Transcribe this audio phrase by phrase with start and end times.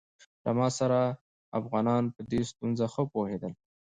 [0.43, 0.99] له ما سره
[1.59, 3.53] افغانان په دې ستونزه ښه پوهېدل.